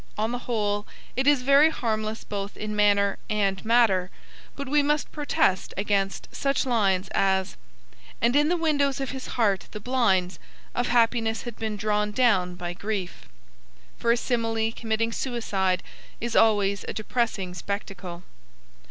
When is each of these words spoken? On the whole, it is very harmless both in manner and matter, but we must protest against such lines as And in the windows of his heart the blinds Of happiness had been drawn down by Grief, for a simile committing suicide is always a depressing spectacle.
On 0.17 0.31
the 0.31 0.39
whole, 0.39 0.87
it 1.15 1.27
is 1.27 1.43
very 1.43 1.69
harmless 1.69 2.23
both 2.23 2.57
in 2.57 2.75
manner 2.75 3.19
and 3.29 3.63
matter, 3.63 4.09
but 4.55 4.67
we 4.67 4.81
must 4.81 5.11
protest 5.11 5.75
against 5.77 6.27
such 6.31 6.65
lines 6.65 7.07
as 7.09 7.55
And 8.19 8.35
in 8.35 8.49
the 8.49 8.57
windows 8.57 8.99
of 8.99 9.11
his 9.11 9.27
heart 9.37 9.67
the 9.73 9.79
blinds 9.79 10.39
Of 10.73 10.87
happiness 10.87 11.43
had 11.43 11.55
been 11.55 11.77
drawn 11.77 12.09
down 12.09 12.55
by 12.55 12.73
Grief, 12.73 13.29
for 13.99 14.11
a 14.11 14.17
simile 14.17 14.71
committing 14.75 15.11
suicide 15.11 15.83
is 16.19 16.35
always 16.35 16.83
a 16.87 16.93
depressing 16.95 17.53
spectacle. 17.53 18.23